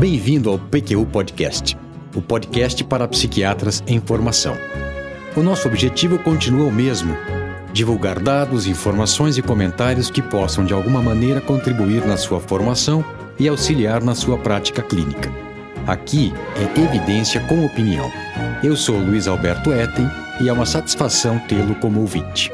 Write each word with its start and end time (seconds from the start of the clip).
Bem-vindo 0.00 0.48
ao 0.48 0.58
PQU 0.58 1.04
Podcast, 1.04 1.76
o 2.16 2.22
podcast 2.22 2.82
para 2.84 3.06
psiquiatras 3.06 3.84
em 3.86 4.00
formação. 4.00 4.56
O 5.36 5.42
nosso 5.42 5.68
objetivo 5.68 6.18
continua 6.18 6.68
o 6.68 6.72
mesmo: 6.72 7.14
divulgar 7.70 8.18
dados, 8.18 8.66
informações 8.66 9.36
e 9.36 9.42
comentários 9.42 10.10
que 10.10 10.22
possam 10.22 10.64
de 10.64 10.72
alguma 10.72 11.02
maneira 11.02 11.38
contribuir 11.38 12.06
na 12.06 12.16
sua 12.16 12.40
formação 12.40 13.04
e 13.38 13.46
auxiliar 13.46 14.02
na 14.02 14.14
sua 14.14 14.38
prática 14.38 14.80
clínica. 14.80 15.30
Aqui 15.86 16.32
é 16.56 16.80
evidência 16.80 17.38
com 17.46 17.66
opinião. 17.66 18.10
Eu 18.64 18.76
sou 18.76 18.96
Luiz 18.96 19.28
Alberto 19.28 19.70
Etten 19.70 20.08
e 20.40 20.48
é 20.48 20.52
uma 20.52 20.64
satisfação 20.64 21.38
tê-lo 21.40 21.74
como 21.74 22.00
ouvinte. 22.00 22.50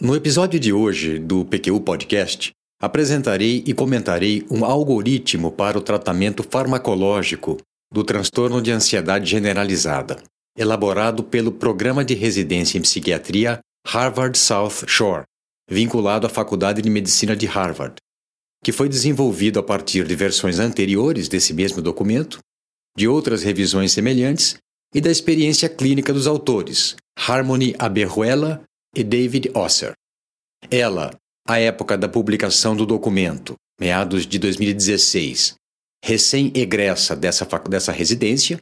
No 0.00 0.16
episódio 0.16 0.58
de 0.58 0.72
hoje 0.72 1.18
do 1.18 1.44
PQU 1.44 1.78
Podcast, 1.82 2.54
apresentarei 2.84 3.62
e 3.66 3.72
comentarei 3.72 4.46
um 4.50 4.64
algoritmo 4.64 5.50
para 5.50 5.78
o 5.78 5.80
tratamento 5.80 6.44
farmacológico 6.48 7.56
do 7.92 8.04
transtorno 8.04 8.60
de 8.60 8.70
ansiedade 8.70 9.30
generalizada, 9.30 10.22
elaborado 10.56 11.22
pelo 11.24 11.52
Programa 11.52 12.04
de 12.04 12.14
Residência 12.14 12.78
em 12.78 12.82
Psiquiatria 12.82 13.60
Harvard 13.86 14.36
South 14.38 14.86
Shore, 14.86 15.24
vinculado 15.70 16.26
à 16.26 16.30
Faculdade 16.30 16.82
de 16.82 16.90
Medicina 16.90 17.36
de 17.36 17.46
Harvard, 17.46 17.96
que 18.62 18.72
foi 18.72 18.88
desenvolvido 18.88 19.58
a 19.58 19.62
partir 19.62 20.06
de 20.06 20.14
versões 20.14 20.58
anteriores 20.58 21.28
desse 21.28 21.52
mesmo 21.52 21.82
documento, 21.82 22.38
de 22.96 23.06
outras 23.08 23.42
revisões 23.42 23.92
semelhantes 23.92 24.56
e 24.94 25.00
da 25.00 25.10
experiência 25.10 25.68
clínica 25.68 26.12
dos 26.12 26.26
autores, 26.26 26.96
Harmony 27.16 27.74
Aberruela 27.78 28.62
e 28.94 29.02
David 29.02 29.50
Osser. 29.54 29.92
Ela, 30.70 31.10
à 31.46 31.58
época 31.58 31.96
da 31.96 32.08
publicação 32.08 32.74
do 32.74 32.86
documento, 32.86 33.54
meados 33.78 34.26
de 34.26 34.38
2016, 34.38 35.54
recém-egressa 36.04 37.14
dessa, 37.14 37.46
dessa 37.68 37.92
residência, 37.92 38.58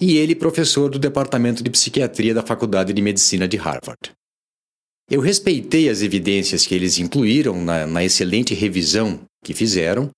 e 0.00 0.16
ele 0.16 0.34
professor 0.34 0.90
do 0.90 0.98
Departamento 0.98 1.62
de 1.62 1.70
Psiquiatria 1.70 2.32
da 2.32 2.42
Faculdade 2.42 2.92
de 2.92 3.02
Medicina 3.02 3.48
de 3.48 3.56
Harvard. 3.56 4.12
Eu 5.10 5.20
respeitei 5.20 5.88
as 5.88 6.02
evidências 6.02 6.66
que 6.66 6.74
eles 6.74 6.98
incluíram 6.98 7.62
na, 7.62 7.86
na 7.86 8.04
excelente 8.04 8.54
revisão 8.54 9.20
que 9.42 9.54
fizeram, 9.54 10.10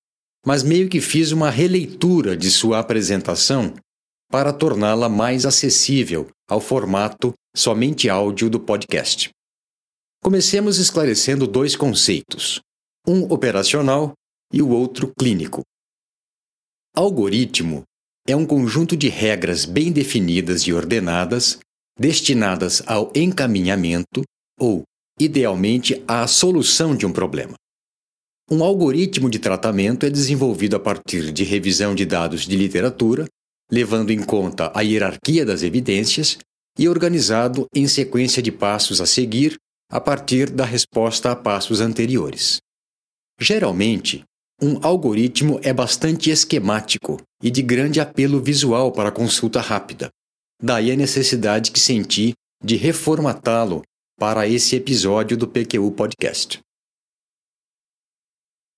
mas 0.45 0.63
meio 0.63 0.89
que 0.89 1.01
fiz 1.01 1.33
uma 1.33 1.51
releitura 1.51 2.37
de 2.37 2.51
sua 2.51 2.81
apresentação 2.81 3.75
para 4.31 4.53
torná-la 4.53 5.09
mais 5.09 5.47
acessível 5.47 6.29
ao 6.49 6.61
formato 6.61 7.33
somente 7.55 8.09
áudio 8.09 8.51
do 8.51 8.59
podcast. 8.59 9.31
Comecemos 10.23 10.77
esclarecendo 10.77 11.47
dois 11.47 11.75
conceitos, 11.75 12.61
um 13.07 13.23
operacional 13.33 14.13
e 14.53 14.61
o 14.61 14.69
outro 14.69 15.13
clínico. 15.19 15.63
Algoritmo 16.95 17.85
é 18.29 18.37
um 18.37 18.45
conjunto 18.45 18.95
de 18.97 19.09
regras 19.09 19.65
bem 19.65 19.91
definidas 19.91 20.63
e 20.63 20.75
ordenadas 20.75 21.59
destinadas 21.99 22.83
ao 22.87 23.11
encaminhamento 23.15 24.23
ou, 24.59 24.83
idealmente, 25.19 26.03
à 26.07 26.27
solução 26.27 26.95
de 26.95 27.07
um 27.07 27.13
problema. 27.13 27.55
Um 28.51 28.63
algoritmo 28.63 29.31
de 29.31 29.39
tratamento 29.39 30.05
é 30.05 30.11
desenvolvido 30.11 30.77
a 30.77 30.81
partir 30.81 31.33
de 31.33 31.45
revisão 31.45 31.95
de 31.95 32.05
dados 32.05 32.47
de 32.47 32.57
literatura, 32.57 33.27
levando 33.71 34.11
em 34.11 34.23
conta 34.23 34.71
a 34.75 34.83
hierarquia 34.83 35.47
das 35.47 35.63
evidências 35.63 36.37
e 36.79 36.89
organizado 36.89 37.67
em 37.75 37.87
sequência 37.87 38.43
de 38.43 38.53
passos 38.53 39.01
a 39.01 39.07
seguir 39.07 39.57
a 39.91 40.01
partir 40.01 40.49
da 40.49 40.65
resposta 40.65 41.33
a 41.33 41.37
passos 41.37 41.81
anteriores. 41.81 42.59
Geralmente, 43.41 44.25
um 44.63 44.79
algoritmo 44.87 45.59
é 45.63 45.73
bastante 45.73 46.31
esquemático 46.31 47.21
e 47.43 47.51
de 47.51 47.63
grande 47.63 47.99
apelo 47.99 48.41
visual 48.41 48.93
para 48.93 49.11
consulta 49.11 49.61
rápida. 49.61 50.11
Daí 50.63 50.93
a 50.93 50.97
necessidade 50.97 51.71
que 51.73 51.81
senti 51.81 52.35
de 52.63 52.77
reformatá-lo 52.77 53.83
para 54.19 54.47
esse 54.47 54.77
episódio 54.77 55.37
do 55.37 55.49
PQU 55.49 55.91
Podcast. 55.93 56.61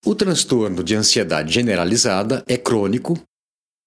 O 0.06 0.14
transtorno 0.14 0.82
de 0.82 0.94
ansiedade 0.94 1.52
generalizada 1.52 2.44
é 2.46 2.56
crônico, 2.56 3.20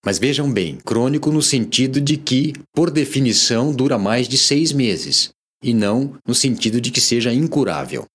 mas 0.06 0.20
vejam 0.20 0.52
bem, 0.52 0.78
crônico 0.78 1.32
no 1.32 1.42
sentido 1.42 2.00
de 2.00 2.18
que, 2.18 2.54
por 2.74 2.92
definição, 2.92 3.74
dura 3.74 3.98
mais 3.98 4.28
de 4.28 4.38
seis 4.38 4.72
meses, 4.72 5.32
e 5.64 5.74
não 5.74 6.18
no 6.28 6.36
sentido 6.36 6.80
de 6.80 6.92
que 6.92 7.02
seja 7.02 7.34
incurável. 7.34 8.06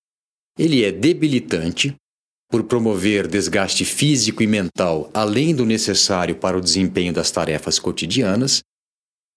Ele 0.57 0.83
é 0.83 0.91
debilitante, 0.91 1.95
por 2.49 2.63
promover 2.63 3.27
desgaste 3.27 3.85
físico 3.85 4.43
e 4.43 4.47
mental 4.47 5.09
além 5.13 5.55
do 5.55 5.65
necessário 5.65 6.35
para 6.35 6.57
o 6.57 6.61
desempenho 6.61 7.13
das 7.13 7.31
tarefas 7.31 7.79
cotidianas, 7.79 8.61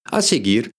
A 0.05 0.21
seguir, 0.21 0.69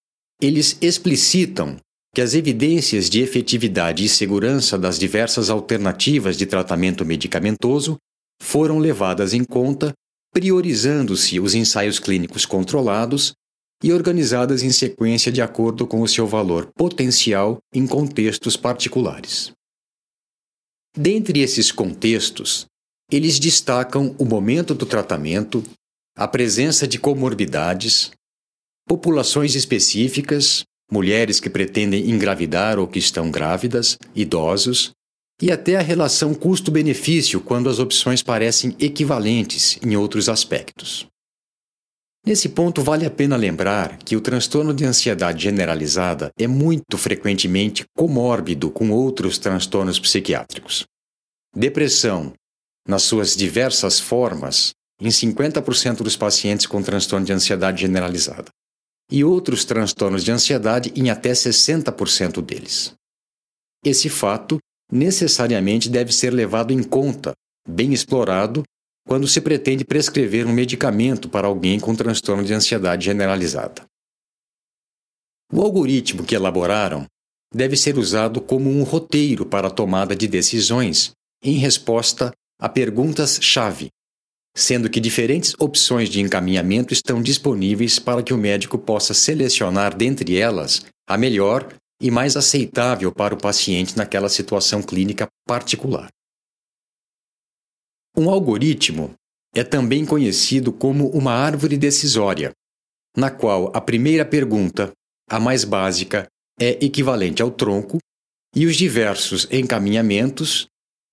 eles 0.40 0.76
explicitam 0.82 1.76
que 2.14 2.20
as 2.20 2.34
evidências 2.34 3.08
de 3.08 3.20
efetividade 3.20 4.04
e 4.04 4.08
segurança 4.08 4.78
das 4.78 4.98
diversas 4.98 5.48
alternativas 5.50 6.36
de 6.36 6.46
tratamento 6.46 7.04
medicamentoso 7.04 7.96
foram 8.40 8.78
levadas 8.78 9.32
em 9.32 9.44
conta, 9.44 9.92
priorizando-se 10.32 11.40
os 11.40 11.54
ensaios 11.54 11.98
clínicos 11.98 12.44
controlados 12.44 13.32
e 13.82 13.92
organizadas 13.92 14.62
em 14.62 14.70
sequência 14.70 15.32
de 15.32 15.42
acordo 15.42 15.86
com 15.86 16.00
o 16.00 16.08
seu 16.08 16.26
valor 16.26 16.70
potencial 16.74 17.58
em 17.74 17.86
contextos 17.86 18.56
particulares. 18.56 19.55
Dentre 20.96 21.40
esses 21.40 21.70
contextos, 21.70 22.64
eles 23.12 23.38
destacam 23.38 24.16
o 24.18 24.24
momento 24.24 24.74
do 24.74 24.86
tratamento, 24.86 25.62
a 26.16 26.26
presença 26.26 26.88
de 26.88 26.98
comorbidades, 26.98 28.10
populações 28.88 29.54
específicas, 29.54 30.64
mulheres 30.90 31.38
que 31.38 31.50
pretendem 31.50 32.10
engravidar 32.10 32.78
ou 32.78 32.88
que 32.88 32.98
estão 32.98 33.30
grávidas, 33.30 33.98
idosos, 34.14 34.92
e 35.42 35.52
até 35.52 35.76
a 35.76 35.82
relação 35.82 36.34
custo-benefício 36.34 37.42
quando 37.42 37.68
as 37.68 37.78
opções 37.78 38.22
parecem 38.22 38.74
equivalentes 38.78 39.78
em 39.84 39.96
outros 39.96 40.30
aspectos. 40.30 41.06
Nesse 42.26 42.48
ponto, 42.48 42.82
vale 42.82 43.06
a 43.06 43.10
pena 43.10 43.36
lembrar 43.36 43.98
que 43.98 44.16
o 44.16 44.20
transtorno 44.20 44.74
de 44.74 44.84
ansiedade 44.84 45.44
generalizada 45.44 46.32
é 46.36 46.48
muito 46.48 46.98
frequentemente 46.98 47.84
comórbido 47.96 48.68
com 48.68 48.90
outros 48.90 49.38
transtornos 49.38 50.00
psiquiátricos. 50.00 50.84
Depressão, 51.54 52.32
nas 52.86 53.04
suas 53.04 53.36
diversas 53.36 54.00
formas, 54.00 54.72
em 55.00 55.08
50% 55.08 55.98
dos 55.98 56.16
pacientes 56.16 56.66
com 56.66 56.82
transtorno 56.82 57.24
de 57.24 57.32
ansiedade 57.32 57.82
generalizada, 57.82 58.50
e 59.08 59.22
outros 59.22 59.64
transtornos 59.64 60.24
de 60.24 60.32
ansiedade 60.32 60.92
em 60.96 61.10
até 61.10 61.30
60% 61.30 62.42
deles. 62.42 62.92
Esse 63.84 64.08
fato 64.08 64.58
necessariamente 64.90 65.88
deve 65.88 66.12
ser 66.12 66.30
levado 66.32 66.72
em 66.72 66.82
conta, 66.82 67.34
bem 67.68 67.92
explorado 67.92 68.64
quando 69.06 69.28
se 69.28 69.40
pretende 69.40 69.84
prescrever 69.84 70.46
um 70.46 70.52
medicamento 70.52 71.28
para 71.28 71.46
alguém 71.46 71.78
com 71.78 71.94
transtorno 71.94 72.44
de 72.44 72.52
ansiedade 72.52 73.04
generalizada. 73.04 73.84
O 75.52 75.62
algoritmo 75.62 76.24
que 76.24 76.34
elaboraram 76.34 77.06
deve 77.54 77.76
ser 77.76 77.96
usado 77.96 78.40
como 78.40 78.68
um 78.68 78.82
roteiro 78.82 79.46
para 79.46 79.68
a 79.68 79.70
tomada 79.70 80.16
de 80.16 80.26
decisões 80.26 81.12
em 81.42 81.52
resposta 81.52 82.32
a 82.60 82.68
perguntas-chave, 82.68 83.88
sendo 84.56 84.90
que 84.90 84.98
diferentes 84.98 85.54
opções 85.58 86.08
de 86.08 86.20
encaminhamento 86.20 86.92
estão 86.92 87.22
disponíveis 87.22 88.00
para 88.00 88.24
que 88.24 88.34
o 88.34 88.38
médico 88.38 88.76
possa 88.76 89.14
selecionar 89.14 89.96
dentre 89.96 90.36
elas 90.36 90.84
a 91.08 91.16
melhor 91.16 91.72
e 92.02 92.10
mais 92.10 92.36
aceitável 92.36 93.12
para 93.12 93.34
o 93.34 93.38
paciente 93.38 93.96
naquela 93.96 94.28
situação 94.28 94.82
clínica 94.82 95.28
particular. 95.46 96.08
Um 98.18 98.30
algoritmo 98.30 99.14
é 99.54 99.62
também 99.62 100.06
conhecido 100.06 100.72
como 100.72 101.10
uma 101.10 101.32
árvore 101.32 101.76
decisória, 101.76 102.50
na 103.14 103.30
qual 103.30 103.70
a 103.76 103.80
primeira 103.80 104.24
pergunta, 104.24 104.90
a 105.28 105.38
mais 105.38 105.64
básica, 105.64 106.26
é 106.58 106.82
equivalente 106.82 107.42
ao 107.42 107.50
tronco 107.50 107.98
e 108.54 108.64
os 108.64 108.74
diversos 108.74 109.46
encaminhamentos, 109.52 110.66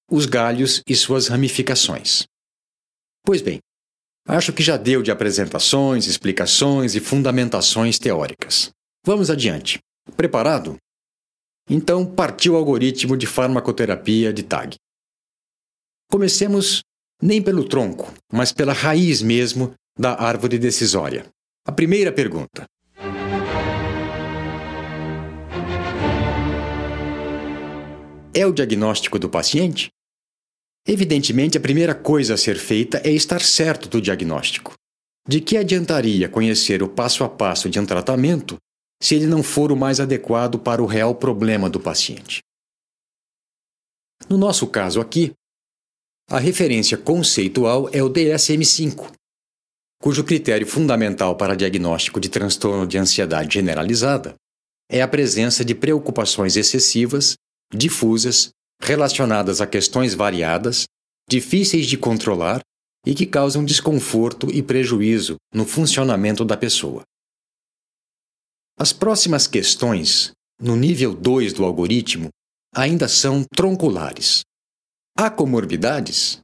os 0.10 0.26
galhos 0.26 0.82
e 0.88 0.96
suas 0.96 1.28
ramificações. 1.28 2.24
Pois 3.26 3.42
bem, 3.42 3.60
acho 4.26 4.54
que 4.54 4.64
já 4.64 4.78
deu 4.78 5.04
de 5.04 5.12
apresentações, 5.12 6.08
explicações 6.08 6.96
e 6.96 7.02
fundamentações 7.02 8.00
teóricas. 8.00 8.72
Vamos 9.06 9.30
adiante. 9.30 9.80
Preparado? 10.16 10.78
Então 11.70 12.06
partiu 12.06 12.54
o 12.54 12.56
algoritmo 12.56 13.18
de 13.18 13.28
farmacoterapia 13.28 14.32
de 14.32 14.44
TAG. 14.44 14.78
Comecemos 16.10 16.82
nem 17.22 17.42
pelo 17.42 17.64
tronco, 17.64 18.14
mas 18.32 18.52
pela 18.52 18.74
raiz 18.74 19.22
mesmo 19.22 19.74
da 19.98 20.22
árvore 20.22 20.58
decisória. 20.58 21.26
A 21.66 21.72
primeira 21.72 22.12
pergunta. 22.12 22.66
É 28.36 28.46
o 28.48 28.52
diagnóstico 28.52 29.20
do 29.20 29.30
paciente? 29.30 29.90
Evidentemente, 30.86 31.58
a 31.58 31.62
primeira 31.62 31.96
coisa 31.96 32.34
a 32.34 32.38
ser 32.38 32.58
feita 32.58 33.02
é 33.06 33.12
estar 33.12 33.42
certo 33.42 33.88
do 33.88 34.02
diagnóstico. 34.02 34.74
De 35.28 35.40
que 35.40 35.56
adiantaria 35.56 36.28
conhecer 36.28 36.84
o 36.84 36.90
passo 36.90 37.24
a 37.24 37.30
passo 37.30 37.70
de 37.70 37.80
um 37.80 37.86
tratamento 37.86 38.58
se 39.02 39.16
ele 39.16 39.28
não 39.28 39.42
for 39.42 39.72
o 39.72 39.78
mais 39.78 40.00
adequado 40.00 40.60
para 40.60 40.84
o 40.84 40.86
real 40.86 41.16
problema 41.16 41.70
do 41.70 41.80
paciente? 41.80 42.42
No 44.30 44.38
nosso 44.38 44.68
caso 44.68 45.00
aqui, 45.00 45.32
a 46.30 46.40
referência 46.40 46.98
conceitual 46.98 47.90
é 47.92 48.02
o 48.02 48.10
DSM-5, 48.10 49.12
cujo 50.02 50.24
critério 50.24 50.66
fundamental 50.66 51.36
para 51.36 51.56
diagnóstico 51.56 52.20
de 52.20 52.30
transtorno 52.30 52.88
de 52.88 52.98
ansiedade 52.98 53.54
generalizada 53.54 54.36
é 54.90 55.02
a 55.02 55.08
presença 55.08 55.64
de 55.64 55.74
preocupações 55.74 56.56
excessivas, 56.56 57.36
difusas, 57.74 58.50
relacionadas 58.82 59.62
a 59.62 59.68
questões 59.68 60.14
variadas, 60.14 60.86
difíceis 61.30 61.88
de 61.88 61.98
controlar 61.98 62.62
e 63.06 63.16
que 63.16 63.26
causam 63.26 63.64
desconforto 63.64 64.52
e 64.52 64.62
prejuízo 64.62 65.38
no 65.54 65.66
funcionamento 65.66 66.44
da 66.44 66.58
pessoa. 66.58 67.04
As 68.78 68.92
próximas 68.92 69.48
questões, 69.48 70.32
no 70.60 70.76
nível 70.76 71.14
2 71.14 71.54
do 71.54 71.64
algoritmo, 71.64 72.30
ainda 72.74 73.08
são 73.08 73.44
tronculares. 73.56 74.42
Há 75.16 75.30
comorbidades? 75.30 76.42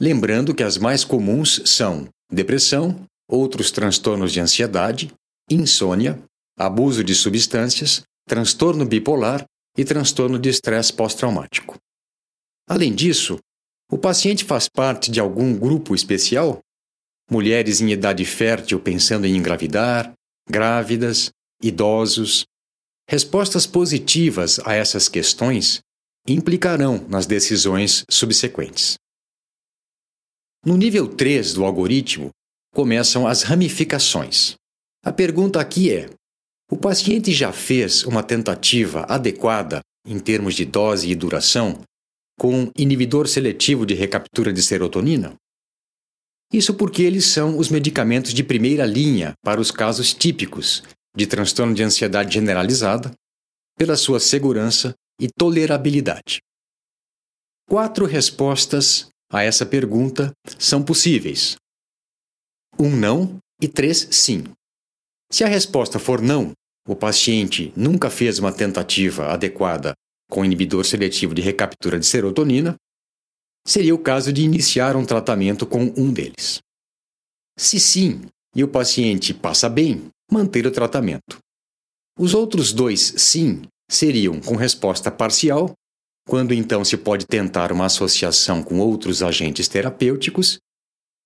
Lembrando 0.00 0.54
que 0.54 0.64
as 0.64 0.76
mais 0.76 1.04
comuns 1.04 1.62
são 1.64 2.08
depressão, 2.30 3.06
outros 3.28 3.70
transtornos 3.70 4.32
de 4.32 4.40
ansiedade, 4.40 5.14
insônia, 5.48 6.20
abuso 6.58 7.04
de 7.04 7.14
substâncias, 7.14 8.02
transtorno 8.26 8.84
bipolar 8.84 9.44
e 9.78 9.84
transtorno 9.84 10.36
de 10.36 10.48
estresse 10.48 10.92
pós-traumático. 10.92 11.78
Além 12.68 12.92
disso, 12.92 13.38
o 13.88 13.96
paciente 13.96 14.44
faz 14.44 14.68
parte 14.68 15.08
de 15.08 15.20
algum 15.20 15.56
grupo 15.56 15.94
especial? 15.94 16.58
Mulheres 17.30 17.80
em 17.80 17.92
idade 17.92 18.24
fértil 18.24 18.80
pensando 18.80 19.26
em 19.26 19.36
engravidar, 19.36 20.12
grávidas, 20.48 21.30
idosos. 21.62 22.44
Respostas 23.08 23.64
positivas 23.64 24.58
a 24.64 24.74
essas 24.74 25.08
questões 25.08 25.80
implicarão 26.26 27.04
nas 27.08 27.26
decisões 27.26 28.04
subsequentes. 28.10 28.94
No 30.64 30.76
nível 30.76 31.08
3 31.08 31.54
do 31.54 31.64
algoritmo, 31.64 32.30
começam 32.72 33.26
as 33.26 33.42
ramificações. 33.42 34.54
A 35.04 35.12
pergunta 35.12 35.60
aqui 35.60 35.92
é: 35.92 36.08
o 36.70 36.76
paciente 36.76 37.32
já 37.32 37.52
fez 37.52 38.04
uma 38.04 38.22
tentativa 38.22 39.04
adequada 39.08 39.80
em 40.06 40.18
termos 40.18 40.54
de 40.54 40.64
dose 40.64 41.10
e 41.10 41.14
duração 41.14 41.80
com 42.38 42.70
inibidor 42.76 43.28
seletivo 43.28 43.84
de 43.84 43.94
recaptura 43.94 44.52
de 44.52 44.62
serotonina? 44.62 45.34
Isso 46.52 46.74
porque 46.74 47.02
eles 47.02 47.26
são 47.26 47.58
os 47.58 47.68
medicamentos 47.68 48.32
de 48.34 48.44
primeira 48.44 48.84
linha 48.84 49.32
para 49.42 49.60
os 49.60 49.70
casos 49.70 50.12
típicos 50.12 50.82
de 51.16 51.26
transtorno 51.26 51.74
de 51.74 51.82
ansiedade 51.82 52.32
generalizada, 52.32 53.12
pela 53.76 53.96
sua 53.96 54.20
segurança 54.20 54.94
e 55.22 55.28
tolerabilidade. 55.28 56.42
Quatro 57.68 58.06
respostas 58.06 59.08
a 59.30 59.44
essa 59.44 59.64
pergunta 59.64 60.32
são 60.58 60.82
possíveis: 60.82 61.56
um 62.76 62.90
não 62.90 63.38
e 63.60 63.68
três 63.68 64.08
sim. 64.10 64.42
Se 65.30 65.44
a 65.44 65.46
resposta 65.46 66.00
for 66.00 66.20
não, 66.20 66.52
o 66.88 66.96
paciente 66.96 67.72
nunca 67.76 68.10
fez 68.10 68.40
uma 68.40 68.52
tentativa 68.52 69.32
adequada 69.32 69.94
com 70.28 70.44
inibidor 70.44 70.84
seletivo 70.84 71.34
de 71.34 71.40
recaptura 71.40 72.00
de 72.00 72.06
serotonina, 72.06 72.74
seria 73.64 73.94
o 73.94 73.98
caso 73.98 74.32
de 74.32 74.42
iniciar 74.42 74.96
um 74.96 75.04
tratamento 75.04 75.64
com 75.64 75.84
um 75.96 76.12
deles. 76.12 76.58
Se 77.56 77.78
sim, 77.78 78.22
e 78.56 78.64
o 78.64 78.68
paciente 78.68 79.32
passa 79.32 79.68
bem, 79.68 80.08
manter 80.30 80.66
o 80.66 80.70
tratamento. 80.72 81.38
Os 82.18 82.34
outros 82.34 82.72
dois 82.72 83.14
sim 83.18 83.62
seriam 83.92 84.40
com 84.40 84.56
resposta 84.56 85.10
parcial, 85.10 85.72
quando 86.26 86.54
então 86.54 86.84
se 86.84 86.96
pode 86.96 87.26
tentar 87.26 87.72
uma 87.72 87.86
associação 87.86 88.62
com 88.62 88.78
outros 88.78 89.22
agentes 89.22 89.68
terapêuticos, 89.68 90.58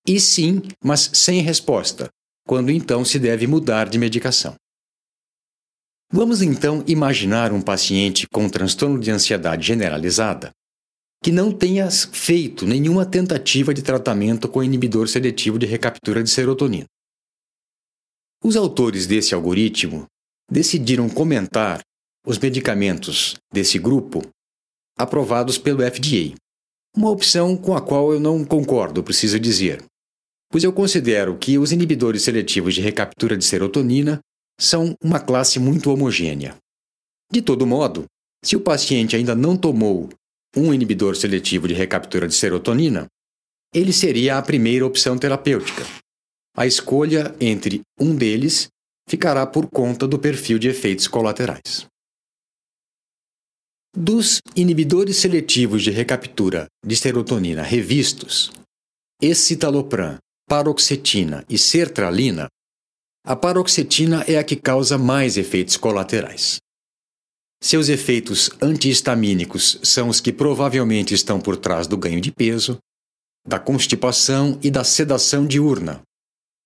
e 0.07 0.19
sim, 0.19 0.61
mas 0.83 1.11
sem 1.13 1.41
resposta, 1.41 2.09
quando 2.47 2.71
então 2.71 3.03
se 3.03 3.19
deve 3.19 3.45
mudar 3.45 3.89
de 3.89 3.97
medicação. 3.97 4.55
Vamos 6.11 6.41
então 6.41 6.83
imaginar 6.87 7.51
um 7.51 7.61
paciente 7.61 8.25
com 8.31 8.47
transtorno 8.49 8.99
de 8.99 9.11
ansiedade 9.11 9.67
generalizada 9.67 10.51
que 11.21 11.31
não 11.31 11.51
tenha 11.51 11.89
feito 11.89 12.65
nenhuma 12.65 13.05
tentativa 13.05 13.73
de 13.73 13.81
tratamento 13.81 14.47
com 14.47 14.63
inibidor 14.63 15.07
seletivo 15.07 15.57
de 15.57 15.65
recaptura 15.65 16.23
de 16.23 16.29
serotonina. 16.29 16.85
Os 18.43 18.55
autores 18.55 19.07
desse 19.07 19.33
algoritmo 19.33 20.05
decidiram 20.49 21.09
comentar 21.09 21.81
os 22.27 22.37
medicamentos 22.37 23.35
desse 23.53 23.79
grupo 23.79 24.21
aprovados 24.99 25.57
pelo 25.57 25.79
FDA. 25.79 26.35
Uma 26.93 27.09
opção 27.09 27.55
com 27.55 27.73
a 27.73 27.79
qual 27.81 28.11
eu 28.11 28.19
não 28.19 28.43
concordo, 28.43 29.01
preciso 29.01 29.39
dizer, 29.39 29.81
pois 30.51 30.61
eu 30.61 30.73
considero 30.73 31.37
que 31.37 31.57
os 31.57 31.71
inibidores 31.71 32.23
seletivos 32.23 32.75
de 32.75 32.81
recaptura 32.81 33.37
de 33.37 33.45
serotonina 33.45 34.19
são 34.59 34.93
uma 35.01 35.21
classe 35.21 35.57
muito 35.57 35.89
homogênea. 35.89 36.57
De 37.31 37.41
todo 37.41 37.65
modo, 37.65 38.03
se 38.43 38.57
o 38.57 38.61
paciente 38.61 39.15
ainda 39.15 39.33
não 39.33 39.55
tomou 39.55 40.09
um 40.53 40.73
inibidor 40.73 41.15
seletivo 41.15 41.65
de 41.65 41.73
recaptura 41.73 42.27
de 42.27 42.35
serotonina, 42.35 43.07
ele 43.73 43.93
seria 43.93 44.37
a 44.37 44.41
primeira 44.41 44.85
opção 44.85 45.17
terapêutica. 45.17 45.85
A 46.57 46.67
escolha 46.67 47.33
entre 47.39 47.81
um 47.97 48.13
deles 48.13 48.67
ficará 49.07 49.45
por 49.45 49.69
conta 49.69 50.05
do 50.05 50.19
perfil 50.19 50.59
de 50.59 50.67
efeitos 50.67 51.07
colaterais. 51.07 51.87
Dos 53.99 54.41
inibidores 54.55 55.17
seletivos 55.17 55.81
de 55.81 55.89
recaptura 55.89 56.67
de 56.85 56.95
serotonina 56.95 57.63
revistos, 57.63 58.51
escitalopram, 59.19 60.19
paroxetina 60.47 61.43
e 61.49 61.57
sertralina, 61.57 62.47
a 63.25 63.35
paroxetina 63.35 64.23
é 64.27 64.37
a 64.37 64.43
que 64.43 64.55
causa 64.55 64.99
mais 64.99 65.35
efeitos 65.35 65.77
colaterais. 65.77 66.57
Seus 67.59 67.89
efeitos 67.89 68.51
antihistamínicos 68.61 69.79
são 69.81 70.09
os 70.09 70.21
que 70.21 70.31
provavelmente 70.31 71.15
estão 71.15 71.41
por 71.41 71.57
trás 71.57 71.87
do 71.87 71.97
ganho 71.97 72.21
de 72.21 72.31
peso, 72.31 72.77
da 73.47 73.57
constipação 73.57 74.59
e 74.61 74.69
da 74.69 74.83
sedação 74.83 75.47
diurna. 75.47 76.03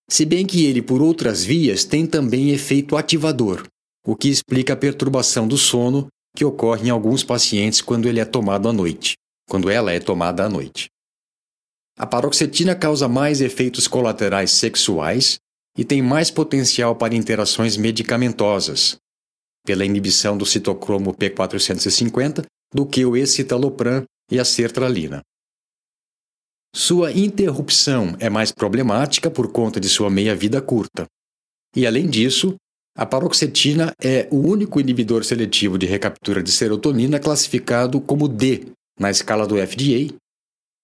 Se 0.09 0.25
bem 0.25 0.45
que 0.45 0.65
ele, 0.65 0.81
por 0.81 1.01
outras 1.01 1.45
vias, 1.45 1.85
tem 1.85 2.05
também 2.05 2.49
efeito 2.49 2.97
ativador, 2.97 3.65
o 4.05 4.17
que 4.17 4.27
explica 4.27 4.73
a 4.73 4.75
perturbação 4.75 5.47
do 5.47 5.57
sono 5.57 6.09
que 6.35 6.45
ocorre 6.45 6.87
em 6.87 6.89
alguns 6.89 7.23
pacientes 7.23 7.81
quando 7.81 8.07
ele 8.07 8.19
é 8.19 8.25
tomado 8.25 8.69
à 8.69 8.73
noite, 8.73 9.15
quando 9.49 9.69
ela 9.69 9.91
é 9.91 9.99
tomada 9.99 10.45
à 10.45 10.49
noite. 10.49 10.89
A 11.97 12.05
paroxetina 12.05 12.75
causa 12.75 13.07
mais 13.07 13.41
efeitos 13.41 13.87
colaterais 13.87 14.51
sexuais 14.51 15.39
e 15.77 15.83
tem 15.83 16.01
mais 16.01 16.31
potencial 16.31 16.95
para 16.95 17.15
interações 17.15 17.77
medicamentosas, 17.77 18.97
pela 19.65 19.85
inibição 19.85 20.37
do 20.37 20.45
citocromo 20.45 21.13
P450, 21.13 22.45
do 22.73 22.85
que 22.85 23.05
o 23.05 23.15
escitalopram 23.15 24.03
e 24.31 24.39
a 24.39 24.45
sertralina. 24.45 25.21
Sua 26.73 27.11
interrupção 27.11 28.15
é 28.19 28.29
mais 28.29 28.51
problemática 28.51 29.29
por 29.29 29.51
conta 29.51 29.79
de 29.79 29.89
sua 29.89 30.09
meia-vida 30.09 30.61
curta. 30.61 31.05
E, 31.75 31.85
além 31.85 32.09
disso, 32.09 32.55
a 32.95 33.05
paroxetina 33.05 33.93
é 34.01 34.27
o 34.29 34.37
único 34.37 34.79
inibidor 34.79 35.23
seletivo 35.23 35.77
de 35.77 35.85
recaptura 35.85 36.43
de 36.43 36.51
serotonina 36.51 37.19
classificado 37.19 38.01
como 38.01 38.27
D 38.27 38.67
na 38.99 39.09
escala 39.09 39.47
do 39.47 39.55
FDA, 39.55 40.13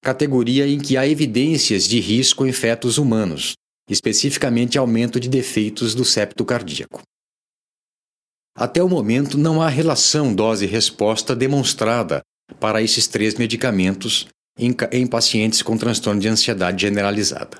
categoria 0.01 0.67
em 0.67 0.79
que 0.79 0.95
há 0.95 1.05
evidências 1.05 1.83
de 1.87 1.99
risco 1.99 2.45
em 2.45 2.51
fetos 2.51 2.97
humanos, 2.97 3.53
especificamente 3.89 4.77
aumento 4.77 5.19
de 5.19 5.27
defeitos 5.27 5.93
do 5.93 6.05
septo 6.05 6.45
cardíaco. 6.45 7.01
Até 8.55 8.81
o 8.81 8.89
momento, 8.89 9.37
não 9.37 9.61
há 9.61 9.69
relação 9.69 10.33
dose-resposta 10.33 11.35
demonstrada 11.35 12.21
para 12.59 12.81
esses 12.81 13.05
três 13.05 13.35
medicamentos 13.35 14.27
em, 14.57 15.05
pacientes 15.05 15.61
com 15.61 15.77
transtorno 15.77 16.19
de 16.19 16.27
ansiedade 16.27 16.81
generalizada. 16.81 17.59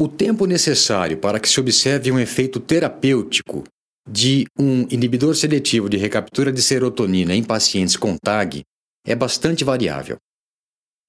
O 0.00 0.06
tempo 0.06 0.46
necessário 0.46 1.18
para 1.18 1.40
que 1.40 1.48
se 1.48 1.58
observe 1.58 2.12
um 2.12 2.20
efeito 2.20 2.60
terapêutico 2.60 3.64
de 4.08 4.46
um 4.56 4.82
inibidor 4.88 5.34
seletivo 5.34 5.88
de 5.88 5.96
recaptura 5.96 6.52
de 6.52 6.62
serotonina 6.62 7.34
em 7.34 7.42
pacientes 7.42 7.96
com 7.96 8.16
TAG 8.16 8.62
é 9.04 9.16
bastante 9.16 9.64
variável. 9.64 10.16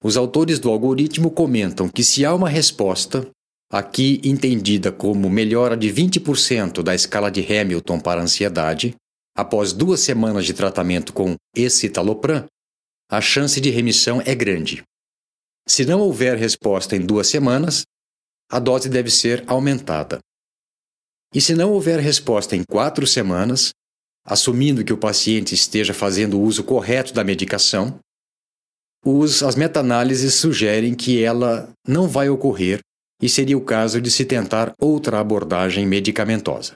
Os 0.02 0.16
autores 0.16 0.58
do 0.58 0.68
algoritmo 0.68 1.30
comentam 1.30 1.88
que 1.88 2.02
se 2.02 2.24
há 2.24 2.34
uma 2.34 2.48
resposta, 2.48 3.30
aqui 3.70 4.20
entendida 4.24 4.90
como 4.90 5.30
melhora 5.30 5.76
de 5.76 5.88
20% 5.88 6.82
da 6.82 6.92
escala 6.92 7.30
de 7.30 7.46
Hamilton 7.46 8.00
para 8.00 8.20
ansiedade, 8.20 8.96
após 9.36 9.72
duas 9.72 10.00
semanas 10.00 10.44
de 10.44 10.52
tratamento 10.52 11.12
com 11.12 11.36
escitalopram, 11.54 12.44
a 13.08 13.20
chance 13.20 13.60
de 13.60 13.70
remissão 13.70 14.20
é 14.26 14.34
grande. 14.34 14.82
Se 15.68 15.84
não 15.84 16.00
houver 16.00 16.36
resposta 16.36 16.96
em 16.96 17.00
duas 17.00 17.28
semanas, 17.28 17.84
a 18.50 18.58
dose 18.58 18.88
deve 18.88 19.10
ser 19.10 19.44
aumentada. 19.46 20.18
E 21.32 21.40
se 21.40 21.54
não 21.54 21.72
houver 21.72 22.00
resposta 22.00 22.56
em 22.56 22.64
quatro 22.64 23.06
semanas, 23.06 23.70
assumindo 24.24 24.84
que 24.84 24.92
o 24.92 24.98
paciente 24.98 25.54
esteja 25.54 25.94
fazendo 25.94 26.38
o 26.38 26.42
uso 26.42 26.64
correto 26.64 27.14
da 27.14 27.22
medicação, 27.22 27.98
os, 29.04 29.42
as 29.42 29.54
meta-análises 29.54 30.34
sugerem 30.34 30.94
que 30.94 31.22
ela 31.22 31.70
não 31.86 32.08
vai 32.08 32.28
ocorrer 32.28 32.80
e 33.22 33.28
seria 33.28 33.56
o 33.56 33.64
caso 33.64 34.00
de 34.00 34.10
se 34.10 34.24
tentar 34.24 34.74
outra 34.80 35.20
abordagem 35.20 35.86
medicamentosa. 35.86 36.74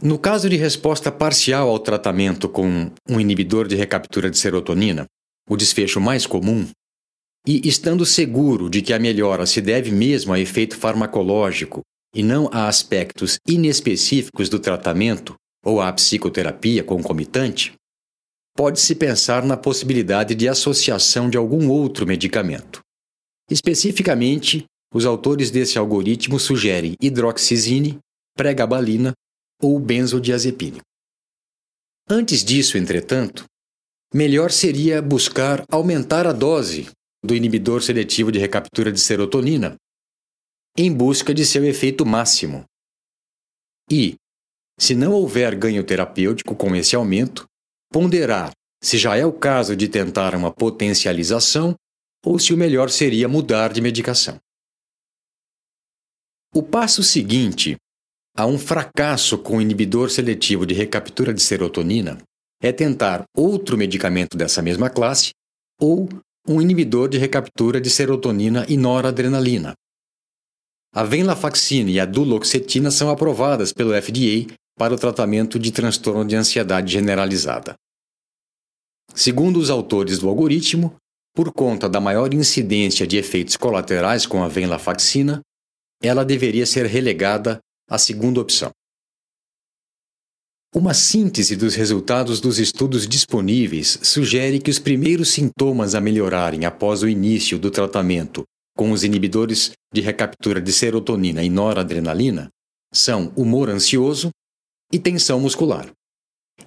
No 0.00 0.18
caso 0.18 0.48
de 0.48 0.56
resposta 0.56 1.12
parcial 1.12 1.68
ao 1.68 1.78
tratamento 1.78 2.48
com 2.48 2.90
um 3.08 3.20
inibidor 3.20 3.68
de 3.68 3.76
recaptura 3.76 4.30
de 4.30 4.38
serotonina, 4.38 5.06
o 5.48 5.56
desfecho 5.56 6.00
mais 6.00 6.26
comum, 6.26 6.68
e 7.46 7.66
estando 7.68 8.06
seguro 8.06 8.70
de 8.70 8.82
que 8.82 8.92
a 8.92 8.98
melhora 8.98 9.46
se 9.46 9.60
deve 9.60 9.90
mesmo 9.90 10.32
a 10.32 10.38
efeito 10.38 10.76
farmacológico 10.76 11.82
e 12.14 12.22
não 12.22 12.48
a 12.52 12.68
aspectos 12.68 13.38
inespecíficos 13.46 14.48
do 14.48 14.58
tratamento 14.58 15.34
ou 15.64 15.80
à 15.80 15.92
psicoterapia 15.92 16.84
concomitante, 16.84 17.72
pode-se 18.56 18.94
pensar 18.94 19.44
na 19.44 19.56
possibilidade 19.56 20.34
de 20.34 20.48
associação 20.48 21.28
de 21.28 21.36
algum 21.36 21.68
outro 21.70 22.06
medicamento. 22.06 22.80
Especificamente, 23.50 24.64
os 24.94 25.06
autores 25.06 25.50
desse 25.50 25.78
algoritmo 25.78 26.38
sugerem 26.38 26.94
hidroxizine, 27.00 27.98
pregabalina 28.36 29.12
ou 29.60 29.78
benzodiazepínico. 29.78 30.84
Antes 32.08 32.44
disso, 32.44 32.76
entretanto, 32.76 33.44
melhor 34.12 34.50
seria 34.50 35.00
buscar 35.00 35.64
aumentar 35.70 36.26
a 36.26 36.32
dose 36.32 36.90
do 37.24 37.34
inibidor 37.34 37.82
seletivo 37.82 38.32
de 38.32 38.38
recaptura 38.38 38.90
de 38.90 39.00
serotonina 39.00 39.76
em 40.76 40.92
busca 40.92 41.32
de 41.34 41.44
seu 41.44 41.64
efeito 41.64 42.04
máximo. 42.04 42.64
E, 43.90 44.16
se 44.78 44.94
não 44.94 45.12
houver 45.12 45.54
ganho 45.54 45.84
terapêutico 45.84 46.56
com 46.56 46.74
esse 46.74 46.96
aumento, 46.96 47.46
ponderar 47.90 48.52
se 48.82 48.98
já 48.98 49.16
é 49.16 49.24
o 49.24 49.32
caso 49.32 49.76
de 49.76 49.88
tentar 49.88 50.34
uma 50.34 50.52
potencialização 50.52 51.74
ou 52.24 52.38
se 52.38 52.52
o 52.52 52.56
melhor 52.56 52.90
seria 52.90 53.28
mudar 53.28 53.72
de 53.72 53.80
medicação. 53.80 54.40
O 56.54 56.62
passo 56.62 57.02
seguinte 57.02 57.76
a 58.36 58.46
um 58.46 58.58
fracasso 58.58 59.38
com 59.38 59.58
o 59.58 59.60
inibidor 59.60 60.10
seletivo 60.10 60.66
de 60.66 60.74
recaptura 60.74 61.32
de 61.32 61.40
serotonina 61.40 62.18
é 62.62 62.72
tentar 62.72 63.24
outro 63.36 63.76
medicamento 63.76 64.36
dessa 64.36 64.62
mesma 64.62 64.88
classe 64.88 65.30
ou 65.78 66.08
um 66.46 66.60
inibidor 66.60 67.08
de 67.08 67.18
recaptura 67.18 67.80
de 67.80 67.88
serotonina 67.88 68.66
e 68.68 68.76
noradrenalina. 68.76 69.74
A 70.94 71.04
venlafaxina 71.04 71.90
e 71.90 71.98
a 71.98 72.04
duloxetina 72.04 72.90
são 72.90 73.08
aprovadas 73.08 73.72
pelo 73.72 73.90
FDA 74.00 74.54
para 74.76 74.94
o 74.94 74.98
tratamento 74.98 75.58
de 75.58 75.70
transtorno 75.70 76.24
de 76.24 76.36
ansiedade 76.36 76.92
generalizada. 76.92 77.74
Segundo 79.14 79.58
os 79.58 79.70
autores 79.70 80.18
do 80.18 80.28
algoritmo, 80.28 80.96
por 81.34 81.52
conta 81.52 81.88
da 81.88 82.00
maior 82.00 82.34
incidência 82.34 83.06
de 83.06 83.16
efeitos 83.16 83.56
colaterais 83.56 84.26
com 84.26 84.42
a 84.42 84.48
venlafaxina, 84.48 85.40
ela 86.02 86.24
deveria 86.24 86.66
ser 86.66 86.86
relegada 86.86 87.58
à 87.88 87.96
segunda 87.96 88.40
opção. 88.40 88.70
Uma 90.74 90.94
síntese 90.94 91.54
dos 91.54 91.74
resultados 91.74 92.40
dos 92.40 92.58
estudos 92.58 93.06
disponíveis 93.06 93.98
sugere 94.02 94.58
que 94.58 94.70
os 94.70 94.78
primeiros 94.78 95.28
sintomas 95.28 95.94
a 95.94 96.00
melhorarem 96.00 96.64
após 96.64 97.02
o 97.02 97.08
início 97.08 97.58
do 97.58 97.70
tratamento 97.70 98.42
com 98.74 98.90
os 98.90 99.04
inibidores 99.04 99.72
de 99.92 100.00
recaptura 100.00 100.62
de 100.62 100.72
serotonina 100.72 101.42
e 101.42 101.50
noradrenalina 101.50 102.48
são 102.90 103.30
humor 103.36 103.68
ansioso 103.68 104.30
e 104.90 104.98
tensão 104.98 105.38
muscular. 105.38 105.90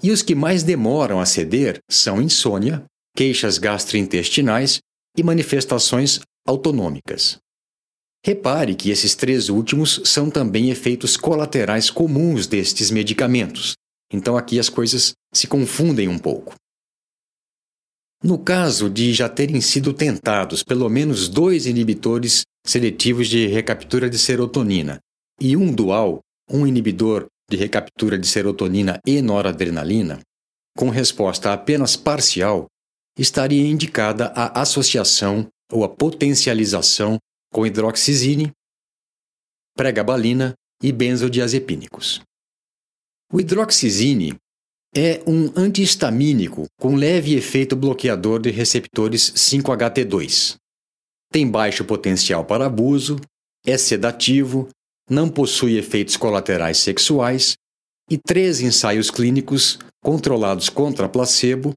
E 0.04 0.12
os 0.12 0.22
que 0.22 0.36
mais 0.36 0.62
demoram 0.62 1.20
a 1.20 1.26
ceder 1.26 1.80
são 1.90 2.22
insônia, 2.22 2.86
queixas 3.16 3.58
gastrointestinais 3.58 4.82
e 5.18 5.24
manifestações 5.24 6.20
autonômicas. 6.48 7.40
Repare 8.24 8.76
que 8.76 8.92
esses 8.92 9.16
três 9.16 9.50
últimos 9.50 10.02
são 10.06 10.30
também 10.30 10.70
efeitos 10.70 11.18
colaterais 11.18 11.90
comuns 11.90 12.46
destes 12.46 12.92
medicamentos, 12.92 13.76
então 14.12 14.38
aqui 14.38 14.60
as 14.60 14.70
coisas 14.70 15.14
se 15.34 15.48
confundem 15.48 16.08
um 16.08 16.18
pouco. 16.18 16.56
No 18.24 18.40
caso 18.40 18.90
de 18.90 19.14
já 19.14 19.30
terem 19.30 19.62
sido 19.62 19.94
tentados 19.94 20.64
pelo 20.64 20.90
menos 20.90 21.28
dois 21.28 21.66
inibidores 21.66 22.44
seletivos 22.66 23.28
de 23.28 23.46
recaptura 23.48 24.10
de 24.10 24.18
serotonina 24.18 25.00
e 25.40 25.56
um 25.56 25.72
dual, 25.72 26.22
um 26.50 26.66
inibidor 26.66 27.28
de 27.50 27.58
recaptura 27.58 28.18
de 28.18 28.28
serotonina 28.28 29.00
e 29.06 29.22
noradrenalina, 29.22 30.20
com 30.76 30.90
resposta 30.90 31.54
apenas 31.54 31.96
parcial, 31.96 32.66
estaria 33.18 33.66
indicada 33.68 34.28
a 34.36 34.62
associação 34.62 35.48
ou 35.72 35.84
a 35.84 35.90
potencialização 35.90 37.18
com 37.52 37.66
hidroxizine, 37.66 38.52
pregabalina 39.76 40.54
e 40.82 40.92
benzodiazepínicos. 40.92 42.22
O 43.36 43.40
hidroxizine 43.42 44.34
é 44.96 45.22
um 45.28 45.52
antihistamínico 45.60 46.68
com 46.80 46.96
leve 46.96 47.36
efeito 47.36 47.76
bloqueador 47.76 48.40
de 48.40 48.50
receptores 48.50 49.30
5-HT2. 49.32 50.56
Tem 51.34 51.46
baixo 51.46 51.84
potencial 51.84 52.46
para 52.46 52.66
abuso, 52.66 53.20
é 53.66 53.78
sedativo 53.78 54.70
não 55.10 55.28
possui 55.28 55.78
efeitos 55.78 56.16
colaterais 56.16 56.78
sexuais 56.78 57.58
e 58.10 58.18
três 58.18 58.62
ensaios 58.62 59.12
clínicos 59.12 59.80
controlados 60.02 60.70
contra 60.70 61.10
placebo, 61.10 61.74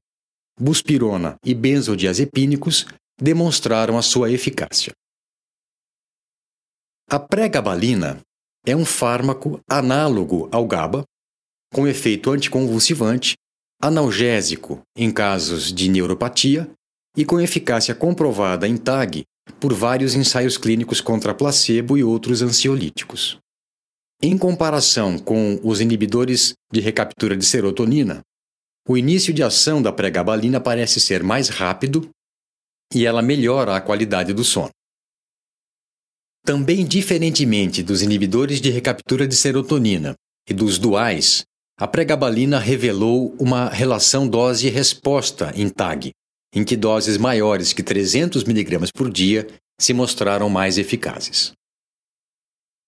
buspirona 0.57 1.35
e 1.43 1.53
benzodiazepínicos 1.53 2.85
demonstraram 3.21 3.97
a 3.97 4.01
sua 4.01 4.31
eficácia. 4.31 4.93
A 7.09 7.19
pregabalina 7.19 8.21
é 8.65 8.73
um 8.73 8.85
fármaco 8.85 9.59
análogo 9.69 10.47
ao 10.53 10.65
GABA, 10.65 11.03
com 11.73 11.87
efeito 11.87 12.31
anticonvulsivante, 12.31 13.35
analgésico 13.81 14.81
em 14.97 15.11
casos 15.11 15.73
de 15.73 15.89
neuropatia 15.89 16.69
e 17.15 17.23
com 17.23 17.39
eficácia 17.39 17.95
comprovada 17.95 18.67
em 18.67 18.77
TAG 18.77 19.23
por 19.59 19.73
vários 19.73 20.15
ensaios 20.15 20.57
clínicos 20.57 21.01
contra 21.01 21.33
placebo 21.33 21.97
e 21.97 22.03
outros 22.03 22.41
ansiolíticos. 22.41 23.37
Em 24.21 24.37
comparação 24.37 25.17
com 25.17 25.59
os 25.63 25.79
inibidores 25.79 26.53
de 26.71 26.81
recaptura 26.81 27.37
de 27.37 27.45
serotonina, 27.45 28.21
o 28.87 28.97
início 28.97 29.33
de 29.33 29.41
ação 29.41 29.81
da 29.81 29.91
pregabalina 29.91 30.59
parece 30.59 30.99
ser 30.99 31.23
mais 31.23 31.47
rápido 31.47 32.09
e 32.93 33.05
ela 33.05 33.21
melhora 33.21 33.75
a 33.75 33.81
qualidade 33.81 34.33
do 34.33 34.43
sono. 34.43 34.71
Também 36.43 36.85
diferentemente 36.85 37.83
dos 37.83 38.01
inibidores 38.01 38.59
de 38.59 38.69
recaptura 38.69 39.27
de 39.27 39.35
serotonina 39.35 40.15
e 40.47 40.53
dos 40.53 40.77
duais, 40.77 41.43
a 41.79 41.87
pregabalina 41.87 42.59
revelou 42.59 43.33
uma 43.39 43.69
relação 43.69 44.27
dose-resposta 44.27 45.53
em 45.55 45.69
TAG, 45.69 46.11
em 46.53 46.61
que 46.65 46.75
doses 46.75 47.17
maiores 47.17 47.71
que 47.71 47.81
300 47.81 48.43
mg 48.43 48.91
por 48.93 49.09
dia 49.09 49.47
se 49.79 49.93
mostraram 49.93 50.49
mais 50.49 50.77
eficazes. 50.77 51.53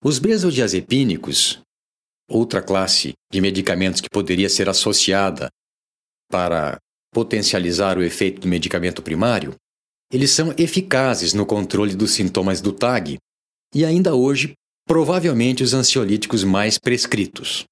Os 0.03 0.19
benzodiazepínicos, 0.19 1.61
outra 2.29 2.61
classe 2.61 3.13
de 3.31 3.39
medicamentos 3.39 4.01
que 4.01 4.09
poderia 4.09 4.49
ser 4.49 4.67
associada 4.67 5.49
para 6.29 6.77
potencializar 7.13 7.97
o 7.97 8.03
efeito 8.03 8.41
do 8.41 8.47
medicamento 8.49 9.01
primário, 9.01 9.55
eles 10.11 10.31
são 10.31 10.53
eficazes 10.57 11.33
no 11.33 11.45
controle 11.45 11.95
dos 11.95 12.11
sintomas 12.11 12.59
do 12.59 12.73
TAG 12.73 13.17
e 13.73 13.85
ainda 13.85 14.13
hoje 14.15 14.51
provavelmente 14.85 15.63
os 15.63 15.73
ansiolíticos 15.73 16.43
mais 16.43 16.77
prescritos. 16.77 17.65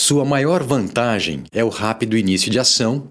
Sua 0.00 0.24
maior 0.24 0.62
vantagem 0.62 1.42
é 1.50 1.64
o 1.64 1.68
rápido 1.68 2.16
início 2.16 2.52
de 2.52 2.58
ação, 2.60 3.08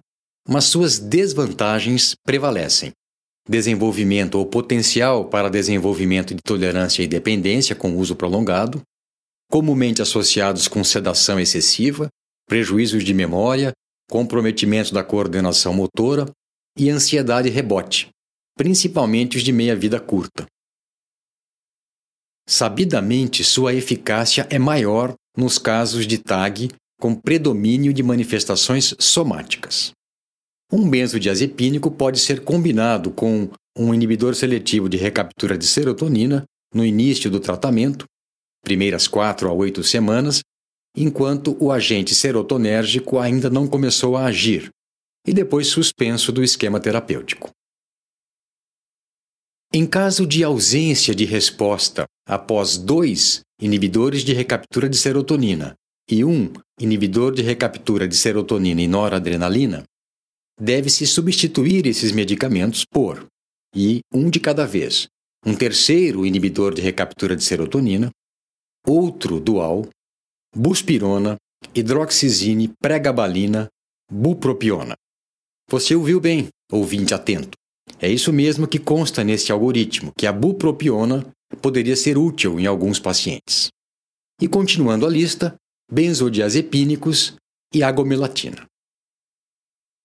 mas 0.47 0.63
suas 0.63 0.97
desvantagens 0.97 2.15
prevalecem. 2.23 2.93
Desenvolvimento 3.45 4.35
ou 4.35 4.45
potencial 4.45 5.25
para 5.25 5.49
desenvolvimento 5.49 6.33
de 6.33 6.41
tolerância 6.41 7.03
e 7.03 7.07
dependência 7.07 7.75
com 7.75 7.97
uso 7.97 8.15
prolongado, 8.15 8.81
comumente 9.51 10.01
associados 10.01 10.69
com 10.69 10.81
sedação 10.81 11.37
excessiva, 11.37 12.07
prejuízos 12.47 13.03
de 13.03 13.13
memória, 13.13 13.73
comprometimento 14.09 14.93
da 14.93 15.03
coordenação 15.03 15.73
motora 15.73 16.25
e 16.77 16.89
ansiedade 16.89 17.49
rebote, 17.49 18.07
principalmente 18.57 19.35
os 19.35 19.43
de 19.43 19.51
meia-vida 19.51 19.99
curta. 19.99 20.45
Sabidamente, 22.47 23.43
sua 23.43 23.73
eficácia 23.73 24.47
é 24.49 24.57
maior 24.57 25.13
nos 25.37 25.59
casos 25.59 26.07
de 26.07 26.17
TAG 26.17 26.69
com 26.99 27.13
predomínio 27.13 27.93
de 27.93 28.01
manifestações 28.01 28.95
somáticas. 28.99 29.91
Um 30.71 30.89
benzodiazepínico 30.89 31.91
pode 31.91 32.19
ser 32.19 32.43
combinado 32.43 33.11
com 33.11 33.49
um 33.77 33.93
inibidor 33.93 34.35
seletivo 34.35 34.89
de 34.89 34.97
recaptura 34.97 35.57
de 35.57 35.67
serotonina 35.67 36.43
no 36.73 36.83
início 36.83 37.29
do 37.29 37.39
tratamento, 37.39 38.05
primeiras 38.63 39.07
4 39.07 39.47
a 39.47 39.53
8 39.53 39.83
semanas, 39.83 40.41
enquanto 40.95 41.55
o 41.63 41.71
agente 41.71 42.15
serotonérgico 42.15 43.19
ainda 43.19 43.49
não 43.49 43.67
começou 43.67 44.17
a 44.17 44.25
agir, 44.25 44.69
e 45.25 45.31
depois 45.31 45.67
suspenso 45.67 46.31
do 46.31 46.43
esquema 46.43 46.79
terapêutico. 46.79 47.51
Em 49.71 49.85
caso 49.85 50.25
de 50.25 50.43
ausência 50.43 51.13
de 51.13 51.25
resposta 51.25 52.05
após 52.25 52.77
dois 52.77 53.41
inibidores 53.59 54.23
de 54.23 54.33
recaptura 54.33 54.87
de 54.87 54.97
serotonina 54.97 55.75
e 56.09 56.23
um 56.23 56.51
inibidor 56.79 57.33
de 57.33 57.41
recaptura 57.41 58.07
de 58.07 58.15
serotonina 58.15 58.81
e 58.81 58.87
noradrenalina, 58.87 59.83
deve-se 60.59 61.05
substituir 61.05 61.85
esses 61.85 62.11
medicamentos 62.11 62.85
por, 62.85 63.25
e 63.75 64.01
um 64.13 64.29
de 64.29 64.39
cada 64.39 64.65
vez, 64.65 65.07
um 65.45 65.55
terceiro 65.55 66.25
inibidor 66.25 66.73
de 66.73 66.81
recaptura 66.81 67.35
de 67.35 67.43
serotonina, 67.43 68.09
outro 68.85 69.39
dual, 69.39 69.87
buspirona, 70.55 71.37
hidroxizine, 71.75 72.71
pregabalina, 72.81 73.67
bupropiona. 74.11 74.95
Você 75.69 75.95
ouviu 75.95 76.19
bem, 76.19 76.47
ouvinte 76.71 77.13
atento. 77.13 77.57
É 77.99 78.09
isso 78.09 78.31
mesmo 78.31 78.67
que 78.67 78.79
consta 78.79 79.23
nesse 79.23 79.51
algoritmo, 79.51 80.11
que 80.17 80.25
a 80.25 80.31
bupropiona 80.31 81.25
poderia 81.55 81.95
ser 81.95 82.17
útil 82.17 82.59
em 82.59 82.65
alguns 82.65 82.99
pacientes. 82.99 83.69
E 84.41 84.47
continuando 84.47 85.05
a 85.05 85.09
lista, 85.09 85.55
benzodiazepínicos 85.91 87.35
e 87.73 87.81
agomelatina. 87.81 88.65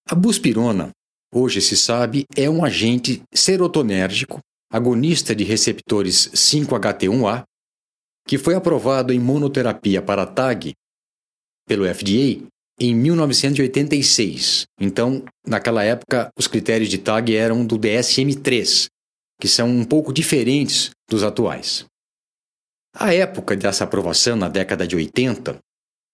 A 0.09 0.15
buspirona, 0.15 0.91
hoje 1.35 1.61
se 1.61 1.77
sabe, 1.77 2.25
é 2.37 2.49
um 2.49 2.65
agente 2.65 3.23
serotonérgico, 3.33 4.41
agonista 4.71 5.35
de 5.35 5.45
receptores 5.45 6.29
5-HT1A, 6.29 7.45
que 8.27 8.39
foi 8.39 8.55
aprovado 8.55 9.13
em 9.13 9.19
monoterapia 9.19 10.01
para 10.01 10.27
TAG 10.27 10.73
pelo 11.67 11.85
FDA 11.93 12.47
em 12.79 12.95
1986. 12.95 14.65
Então, 14.81 15.25
naquela 15.47 15.85
época, 15.85 16.31
os 16.37 16.47
critérios 16.47 16.89
de 16.89 16.99
TAG 16.99 17.35
eram 17.35 17.65
do 17.65 17.79
DSM-3, 17.79 18.87
que 19.41 19.49
são 19.49 19.69
um 19.69 19.85
pouco 19.85 20.13
diferentes 20.13 20.91
dos 21.15 21.23
atuais. 21.23 21.87
À 22.95 23.15
época 23.15 23.57
dessa 23.57 23.85
aprovação, 23.85 24.37
na 24.37 24.49
década 24.49 24.87
de 24.87 24.97
80, 24.97 25.59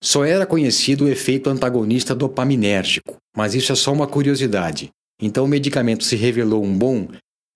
só 0.03 0.25
era 0.25 0.47
conhecido 0.47 1.05
o 1.05 1.09
efeito 1.09 1.51
antagonista 1.51 2.15
dopaminérgico, 2.15 3.17
mas 3.37 3.55
isso 3.55 3.73
é 3.73 3.75
só 3.75 3.93
uma 3.93 4.07
curiosidade. 4.07 4.91
Então, 5.21 5.45
o 5.45 5.49
medicamento 5.49 6.05
se 6.05 6.15
revelou 6.15 6.63
um 6.63 6.77
bom 6.77 7.09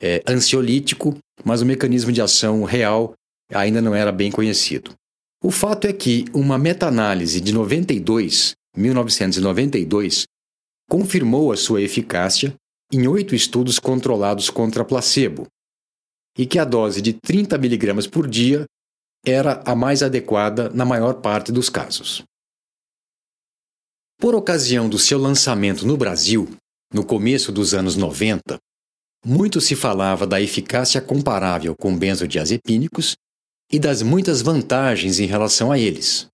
é, 0.02 0.22
ansiolítico, 0.26 1.16
mas 1.44 1.62
o 1.62 1.66
mecanismo 1.66 2.10
de 2.10 2.20
ação 2.20 2.64
real 2.64 3.14
ainda 3.52 3.80
não 3.80 3.94
era 3.94 4.10
bem 4.10 4.32
conhecido. 4.32 4.92
O 5.44 5.50
fato 5.50 5.86
é 5.86 5.92
que 5.92 6.24
uma 6.34 6.58
meta-análise 6.58 7.40
de 7.40 7.52
92 7.52 8.54
1992, 8.76 10.24
confirmou 10.88 11.52
a 11.52 11.56
sua 11.56 11.82
eficácia 11.82 12.54
em 12.92 13.06
oito 13.06 13.34
estudos 13.34 13.78
controlados 13.78 14.50
contra 14.50 14.84
placebo, 14.84 15.46
e 16.36 16.46
que 16.46 16.58
a 16.58 16.64
dose 16.64 17.00
de 17.00 17.12
30 17.12 17.56
mg 17.56 18.08
por 18.08 18.28
dia 18.28 18.64
era 19.24 19.62
a 19.64 19.74
mais 19.74 20.02
adequada 20.02 20.68
na 20.70 20.84
maior 20.84 21.14
parte 21.14 21.52
dos 21.52 21.68
casos. 21.68 22.22
Por 24.18 24.34
ocasião 24.34 24.88
do 24.88 24.98
seu 24.98 25.18
lançamento 25.18 25.86
no 25.86 25.96
Brasil, 25.96 26.48
no 26.92 27.04
começo 27.04 27.50
dos 27.50 27.74
anos 27.74 27.96
90, 27.96 28.58
muito 29.24 29.60
se 29.60 29.76
falava 29.76 30.26
da 30.26 30.40
eficácia 30.40 31.00
comparável 31.00 31.74
com 31.76 31.96
benzodiazepínicos 31.96 33.16
e 33.70 33.78
das 33.78 34.02
muitas 34.02 34.42
vantagens 34.42 35.18
em 35.18 35.26
relação 35.26 35.70
a 35.70 35.78
eles, 35.78 36.26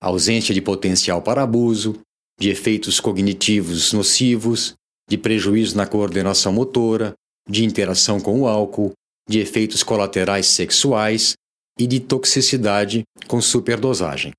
ausência 0.00 0.54
de 0.54 0.60
potencial 0.60 1.22
para 1.22 1.42
abuso, 1.42 2.00
de 2.38 2.50
efeitos 2.50 3.00
cognitivos 3.00 3.92
nocivos, 3.92 4.74
de 5.08 5.18
prejuízo 5.18 5.76
na 5.76 5.86
coordenação 5.86 6.52
motora, 6.52 7.14
de 7.48 7.64
interação 7.64 8.20
com 8.20 8.40
o 8.40 8.46
álcool, 8.46 8.92
de 9.28 9.40
efeitos 9.40 9.82
colaterais 9.82 10.46
sexuais 10.46 11.34
e 11.78 11.86
de 11.86 12.00
toxicidade 12.00 13.02
com 13.26 13.40
superdosagem. 13.40 14.32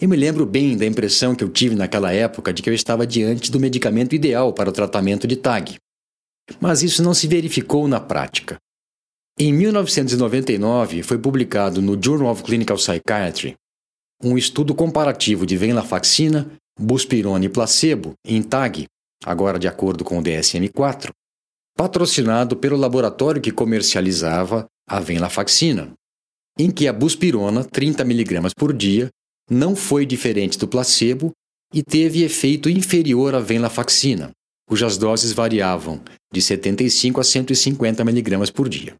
Eu 0.00 0.08
me 0.08 0.16
lembro 0.16 0.46
bem 0.46 0.76
da 0.76 0.86
impressão 0.86 1.34
que 1.34 1.44
eu 1.44 1.50
tive 1.50 1.74
naquela 1.74 2.12
época 2.12 2.52
de 2.52 2.62
que 2.62 2.70
eu 2.70 2.74
estava 2.74 3.06
diante 3.06 3.50
do 3.50 3.60
medicamento 3.60 4.14
ideal 4.14 4.52
para 4.52 4.70
o 4.70 4.72
tratamento 4.72 5.26
de 5.26 5.36
TAG. 5.36 5.76
Mas 6.58 6.82
isso 6.82 7.02
não 7.02 7.12
se 7.12 7.28
verificou 7.28 7.86
na 7.86 8.00
prática. 8.00 8.56
Em 9.38 9.52
1999, 9.52 11.02
foi 11.02 11.18
publicado 11.18 11.82
no 11.82 12.02
Journal 12.02 12.32
of 12.32 12.42
Clinical 12.42 12.76
Psychiatry 12.76 13.54
um 14.22 14.36
estudo 14.36 14.74
comparativo 14.74 15.46
de 15.46 15.56
venlafaxina, 15.56 16.50
buspirona 16.78 17.44
e 17.44 17.48
placebo 17.48 18.12
em 18.24 18.42
TAG, 18.42 18.86
agora 19.24 19.58
de 19.58 19.66
acordo 19.66 20.04
com 20.04 20.18
o 20.18 20.22
DSM-4, 20.22 21.10
patrocinado 21.80 22.58
pelo 22.58 22.76
laboratório 22.76 23.40
que 23.40 23.50
comercializava 23.50 24.66
a 24.86 25.00
venlafaxina, 25.00 25.94
em 26.58 26.70
que 26.70 26.86
a 26.86 26.92
buspirona, 26.92 27.64
30 27.64 28.02
mg 28.02 28.50
por 28.54 28.74
dia, 28.74 29.08
não 29.50 29.74
foi 29.74 30.04
diferente 30.04 30.58
do 30.58 30.68
placebo 30.68 31.32
e 31.72 31.82
teve 31.82 32.22
efeito 32.22 32.68
inferior 32.68 33.34
à 33.34 33.40
venlafaxina, 33.40 34.30
cujas 34.68 34.98
doses 34.98 35.32
variavam 35.32 36.02
de 36.30 36.42
75 36.42 37.18
a 37.18 37.24
150 37.24 38.02
mg 38.02 38.52
por 38.52 38.68
dia. 38.68 38.94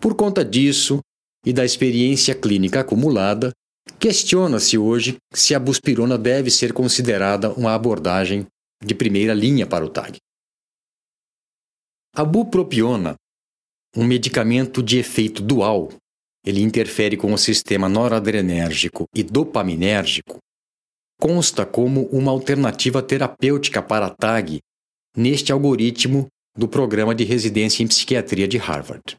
Por 0.00 0.14
conta 0.14 0.44
disso, 0.44 1.00
e 1.44 1.52
da 1.52 1.64
experiência 1.64 2.32
clínica 2.32 2.78
acumulada, 2.78 3.50
questiona-se 3.98 4.78
hoje 4.78 5.16
se 5.32 5.52
a 5.52 5.58
buspirona 5.58 6.16
deve 6.16 6.48
ser 6.48 6.72
considerada 6.72 7.50
uma 7.54 7.74
abordagem 7.74 8.46
de 8.80 8.94
primeira 8.94 9.34
linha 9.34 9.66
para 9.66 9.84
o 9.84 9.88
TAG. 9.88 10.20
A 12.16 12.24
bupropiona, 12.24 13.16
um 13.96 14.04
medicamento 14.04 14.80
de 14.80 14.98
efeito 14.98 15.42
dual, 15.42 15.92
ele 16.46 16.62
interfere 16.62 17.16
com 17.16 17.32
o 17.32 17.38
sistema 17.38 17.88
noradrenérgico 17.88 19.06
e 19.12 19.24
dopaminérgico, 19.24 20.38
consta 21.20 21.66
como 21.66 22.06
uma 22.12 22.30
alternativa 22.30 23.02
terapêutica 23.02 23.82
para 23.82 24.06
a 24.06 24.10
TAG 24.10 24.60
neste 25.16 25.50
algoritmo 25.50 26.28
do 26.56 26.68
programa 26.68 27.16
de 27.16 27.24
residência 27.24 27.82
em 27.82 27.88
psiquiatria 27.88 28.46
de 28.46 28.58
Harvard. 28.58 29.16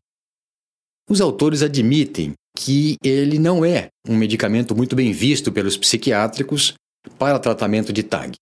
Os 1.09 1.19
autores 1.19 1.63
admitem 1.63 2.31
que 2.57 2.95
ele 3.03 3.37
não 3.37 3.65
é 3.65 3.89
um 4.07 4.15
medicamento 4.15 4.73
muito 4.73 4.95
bem 4.95 5.11
visto 5.11 5.51
pelos 5.51 5.75
psiquiátricos 5.75 6.75
para 7.19 7.39
tratamento 7.39 7.91
de 7.91 8.03
TAG, 8.03 8.37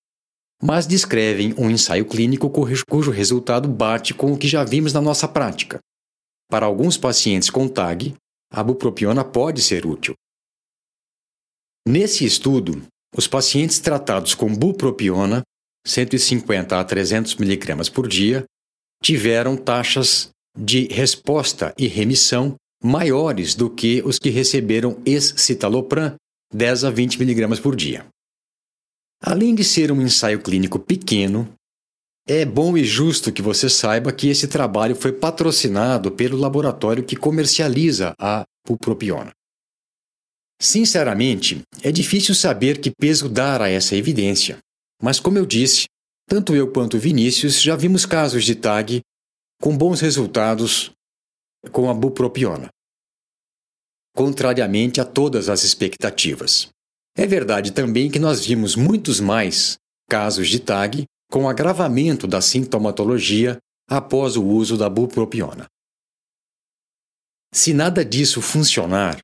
mas 0.63 0.87
descrevem 0.87 1.53
um 1.57 1.69
ensaio 1.69 2.05
clínico 2.05 2.49
cujo 2.49 3.11
resultado 3.11 3.67
bate 3.67 4.13
com 4.13 4.31
o 4.31 4.37
que 4.37 4.47
já 4.47 4.63
vimos 4.63 4.93
na 4.93 5.01
nossa 5.01 5.27
prática. 5.27 5.79
Para 6.49 6.65
alguns 6.65 6.97
pacientes 6.97 7.49
com 7.49 7.67
TAG, 7.67 8.13
a 8.49 8.63
bupropiona 8.63 9.25
pode 9.25 9.61
ser 9.61 9.85
útil. 9.85 10.13
Nesse 11.85 12.23
estudo, 12.23 12.81
os 13.13 13.27
pacientes 13.27 13.79
tratados 13.79 14.33
com 14.33 14.55
bupropiona, 14.55 15.41
150 15.85 16.79
a 16.79 16.83
300 16.83 17.33
mg 17.33 17.91
por 17.91 18.07
dia, 18.07 18.45
tiveram 19.03 19.57
taxas 19.57 20.29
de 20.57 20.87
resposta 20.87 21.73
e 21.77 21.87
remissão 21.87 22.55
maiores 22.81 23.53
do 23.53 23.69
que 23.69 24.01
os 24.05 24.17
que 24.17 24.29
receberam 24.29 25.01
escitalopram, 25.05 26.15
10 26.53 26.85
a 26.85 26.89
20 26.89 27.21
mg 27.21 27.61
por 27.61 27.75
dia. 27.75 28.05
Além 29.25 29.55
de 29.55 29.63
ser 29.63 29.89
um 29.89 30.01
ensaio 30.01 30.41
clínico 30.41 30.77
pequeno, 30.77 31.47
é 32.27 32.43
bom 32.43 32.77
e 32.77 32.83
justo 32.83 33.31
que 33.31 33.41
você 33.41 33.69
saiba 33.69 34.11
que 34.11 34.27
esse 34.27 34.49
trabalho 34.49 34.97
foi 34.97 35.13
patrocinado 35.13 36.11
pelo 36.11 36.37
laboratório 36.37 37.05
que 37.05 37.15
comercializa 37.15 38.13
a 38.19 38.43
bupropiona. 38.67 39.31
Sinceramente, 40.61 41.61
é 41.81 41.89
difícil 41.89 42.35
saber 42.35 42.81
que 42.81 42.91
peso 42.91 43.29
dar 43.29 43.61
a 43.61 43.69
essa 43.69 43.95
evidência, 43.95 44.57
mas 45.01 45.21
como 45.21 45.37
eu 45.37 45.45
disse, 45.45 45.85
tanto 46.27 46.53
eu 46.53 46.69
quanto 46.69 46.99
Vinícius 46.99 47.61
já 47.61 47.77
vimos 47.77 48.05
casos 48.05 48.43
de 48.43 48.55
TAG 48.55 49.01
com 49.61 49.77
bons 49.77 50.01
resultados 50.01 50.91
com 51.71 51.89
a 51.89 51.93
bupropiona, 51.93 52.67
contrariamente 54.13 54.99
a 54.99 55.05
todas 55.05 55.47
as 55.47 55.63
expectativas. 55.63 56.72
É 57.15 57.27
verdade 57.27 57.71
também 57.71 58.09
que 58.09 58.19
nós 58.19 58.45
vimos 58.45 58.75
muitos 58.75 59.19
mais 59.19 59.77
casos 60.09 60.49
de 60.49 60.59
TAG 60.59 61.05
com 61.31 61.47
agravamento 61.47 62.27
da 62.27 62.41
sintomatologia 62.41 63.57
após 63.87 64.35
o 64.35 64.43
uso 64.43 64.77
da 64.77 64.89
bupropiona. 64.89 65.67
Se 67.53 67.73
nada 67.73 68.03
disso 68.03 68.41
funcionar, 68.41 69.19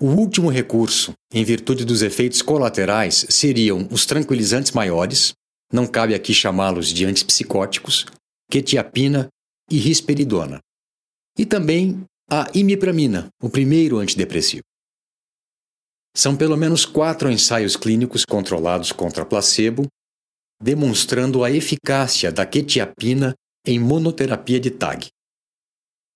o 0.00 0.06
último 0.06 0.50
recurso, 0.50 1.12
em 1.32 1.44
virtude 1.44 1.84
dos 1.84 2.02
efeitos 2.02 2.42
colaterais, 2.42 3.26
seriam 3.30 3.88
os 3.90 4.04
tranquilizantes 4.04 4.72
maiores, 4.72 5.32
não 5.72 5.86
cabe 5.86 6.14
aqui 6.14 6.34
chamá-los 6.34 6.88
de 6.88 7.06
antipsicóticos, 7.06 8.04
quetiapina 8.50 9.28
e 9.70 9.78
risperidona. 9.78 10.60
E 11.38 11.46
também 11.46 12.04
a 12.30 12.50
imipramina, 12.54 13.28
o 13.42 13.48
primeiro 13.48 13.98
antidepressivo. 13.98 14.64
São 16.16 16.36
pelo 16.36 16.56
menos 16.56 16.84
quatro 16.86 17.30
ensaios 17.30 17.76
clínicos 17.76 18.24
controlados 18.24 18.92
contra 18.92 19.26
placebo, 19.26 19.86
demonstrando 20.62 21.42
a 21.42 21.50
eficácia 21.50 22.30
da 22.30 22.46
quetiapina 22.46 23.34
em 23.66 23.78
monoterapia 23.78 24.60
de 24.60 24.70
TAG. 24.70 25.08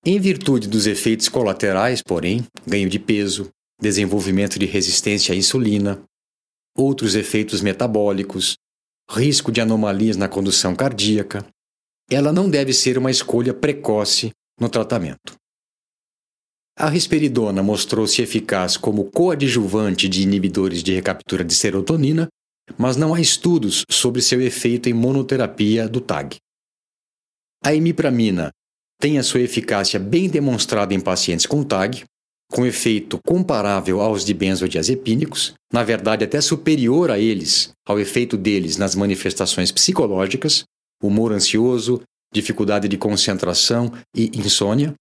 Em 0.05 0.21
virtude 0.21 0.69
dos 0.69 0.87
efeitos 0.87 1.29
colaterais, 1.29 2.01
porém, 2.03 2.47
ganho 2.67 2.89
de 2.89 2.99
peso, 2.99 3.51
desenvolvimento 3.81 4.59
de 4.59 4.67
resistência 4.67 5.35
à 5.35 5.37
insulina, 5.37 6.01
outros 6.77 7.15
efeitos 7.15 7.61
metabólicos, 7.61 8.57
risco 9.11 9.51
de 9.51 9.61
anomalias 9.61 10.17
na 10.17 10.29
condução 10.29 10.77
cardíaca, 10.77 11.45
ela 12.11 12.33
não 12.33 12.49
deve 12.49 12.73
ser 12.73 12.97
uma 12.97 13.11
escolha 13.11 13.53
precoce 13.53 14.31
no 14.61 14.69
tratamento. 14.69 15.35
A 16.81 16.89
risperidona 16.89 17.61
mostrou-se 17.61 18.23
eficaz 18.23 18.77
como 18.77 19.11
coadjuvante 19.11 20.09
de 20.09 20.23
inibidores 20.23 20.81
de 20.81 20.95
recaptura 20.95 21.45
de 21.45 21.53
serotonina, 21.53 22.29
mas 22.79 22.97
não 22.97 23.13
há 23.13 23.21
estudos 23.21 23.83
sobre 23.91 24.23
seu 24.23 24.41
efeito 24.41 24.89
em 24.89 24.93
monoterapia 24.93 25.89
do 25.89 26.01
TAG. 26.01 26.37
A 27.65 27.75
imipramina 27.75 28.53
tem 29.01 29.19
a 29.19 29.25
sua 29.25 29.41
eficácia 29.41 29.99
bem 29.99 30.29
demonstrada 30.29 30.95
em 30.95 31.01
pacientes 31.01 31.47
com 31.47 31.65
TAG, 31.65 32.05
com 32.53 32.65
efeito 32.65 33.19
comparável 33.27 34.01
aos 34.01 34.25
de 34.25 34.33
benzodiazepínicos, 34.33 35.55
na 35.73 35.83
verdade 35.83 36.23
até 36.23 36.41
superior 36.41 37.11
a 37.11 37.19
eles, 37.19 37.73
ao 37.85 37.99
efeito 37.99 38.37
deles 38.37 38.77
nas 38.77 38.95
manifestações 38.95 39.73
psicológicas, 39.73 40.63
humor 41.03 41.33
ansioso, 41.33 42.01
dificuldade 42.33 42.87
de 42.87 42.97
concentração 42.97 43.93
e 44.15 44.31
insônia. 44.39 44.95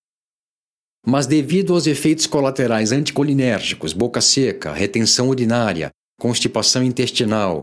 Mas 1.10 1.26
devido 1.26 1.74
aos 1.74 1.88
efeitos 1.88 2.28
colaterais 2.28 2.92
anticolinérgicos, 2.92 3.94
boca 3.94 4.20
seca, 4.20 4.74
retenção 4.74 5.30
urinária, 5.30 5.90
constipação 6.20 6.84
intestinal, 6.84 7.62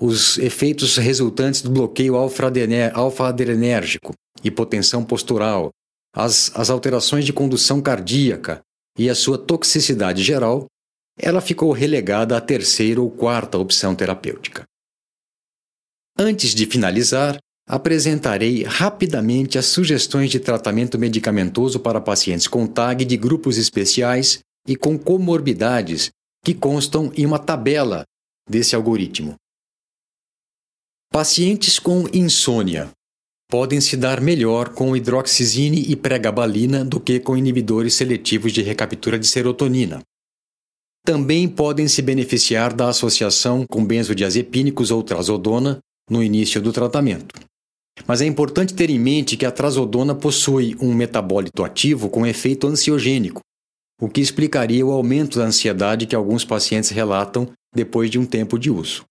os 0.00 0.38
efeitos 0.38 0.96
resultantes 0.96 1.60
do 1.60 1.70
bloqueio 1.70 2.14
alfa-adrenérgico, 2.16 4.14
hipotensão 4.42 5.04
postural, 5.04 5.68
as, 6.14 6.50
as 6.56 6.70
alterações 6.70 7.26
de 7.26 7.34
condução 7.34 7.82
cardíaca 7.82 8.62
e 8.96 9.10
a 9.10 9.14
sua 9.14 9.36
toxicidade 9.36 10.22
geral, 10.22 10.64
ela 11.18 11.42
ficou 11.42 11.70
relegada 11.70 12.34
à 12.34 12.40
terceira 12.40 13.02
ou 13.02 13.10
quarta 13.10 13.58
opção 13.58 13.94
terapêutica. 13.94 14.64
Antes 16.16 16.54
de 16.54 16.64
finalizar, 16.64 17.38
apresentarei 17.68 18.62
rapidamente 18.62 19.58
as 19.58 19.66
sugestões 19.66 20.30
de 20.30 20.40
tratamento 20.40 20.98
medicamentoso 20.98 21.78
para 21.78 22.00
pacientes 22.00 22.48
com 22.48 22.66
TAG 22.66 23.04
de 23.04 23.16
grupos 23.18 23.58
especiais 23.58 24.38
e 24.66 24.74
com 24.74 24.98
comorbidades 24.98 26.10
que 26.42 26.54
constam 26.54 27.12
em 27.14 27.26
uma 27.26 27.38
tabela 27.38 28.04
desse 28.48 28.74
algoritmo. 28.74 29.34
Pacientes 31.12 31.78
com 31.78 32.08
insônia 32.12 32.90
podem 33.50 33.80
se 33.80 33.96
dar 33.96 34.20
melhor 34.20 34.70
com 34.70 34.96
hidroxizine 34.96 35.82
e 35.88 35.96
pregabalina 35.96 36.84
do 36.84 36.98
que 36.98 37.20
com 37.20 37.36
inibidores 37.36 37.94
seletivos 37.94 38.52
de 38.52 38.62
recaptura 38.62 39.18
de 39.18 39.26
serotonina. 39.26 40.00
Também 41.04 41.48
podem 41.48 41.88
se 41.88 42.02
beneficiar 42.02 42.74
da 42.74 42.88
associação 42.88 43.66
com 43.66 43.84
benzodiazepínicos 43.84 44.90
ou 44.90 45.02
trazodona 45.02 45.78
no 46.10 46.22
início 46.22 46.60
do 46.60 46.72
tratamento. 46.72 47.48
Mas 48.06 48.20
é 48.20 48.26
importante 48.26 48.74
ter 48.74 48.90
em 48.90 48.98
mente 48.98 49.36
que 49.36 49.46
a 49.46 49.50
trazodona 49.50 50.14
possui 50.14 50.76
um 50.80 50.94
metabólito 50.94 51.64
ativo 51.64 52.08
com 52.08 52.26
efeito 52.26 52.66
ansiogênico, 52.66 53.40
o 54.00 54.08
que 54.08 54.20
explicaria 54.20 54.84
o 54.84 54.92
aumento 54.92 55.38
da 55.38 55.44
ansiedade 55.44 56.06
que 56.06 56.14
alguns 56.14 56.44
pacientes 56.44 56.90
relatam 56.90 57.50
depois 57.74 58.10
de 58.10 58.18
um 58.18 58.26
tempo 58.26 58.58
de 58.58 58.70
uso. 58.70 59.04